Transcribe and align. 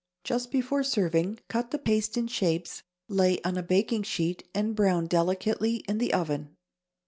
Just 0.23 0.49
before 0.49 0.81
serving, 0.83 1.41
cut 1.47 1.69
the 1.69 1.77
paste 1.77 2.17
in 2.17 2.25
shapes, 2.25 2.81
lay 3.07 3.39
on 3.43 3.55
a 3.55 3.61
baking 3.61 4.01
sheet, 4.01 4.47
and 4.51 4.75
brown 4.75 5.05
delicately 5.05 5.83
in 5.87 5.99
the 5.99 6.11
oven. 6.11 6.57